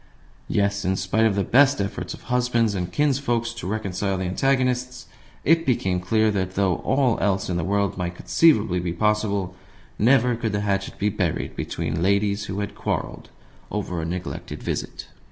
Yes, 0.47 0.83
in 0.83 0.95
spite 0.95 1.27
of 1.27 1.35
the 1.35 1.43
best 1.43 1.79
efforts 1.79 2.15
of 2.15 2.23
husbands 2.23 2.73
and 2.73 2.91
kinsfolk 2.91 3.45
to 3.55 3.67
reconcile 3.67 4.17
the 4.17 4.23
antagonists, 4.25 5.05
it 5.43 5.63
became 5.63 5.99
clear 5.99 6.31
that, 6.31 6.55
though 6.55 6.77
all 6.77 7.19
else 7.19 7.51
in 7.51 7.57
the 7.57 7.63
world 7.63 7.99
might 7.99 8.15
conceivably 8.15 8.79
be 8.79 8.93
possible, 8.93 9.55
never 9.99 10.35
could 10.35 10.53
the 10.53 10.61
hatchet 10.61 10.97
be 10.97 11.09
buried 11.09 11.55
between 11.55 12.01
ladies 12.01 12.45
who 12.45 12.61
had 12.61 12.73
quarrelled 12.73 13.29
over 13.69 14.01
a 14.01 14.05
neglected 14.05 14.63
visit. 14.63 15.05